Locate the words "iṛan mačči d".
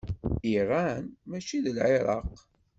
0.57-1.65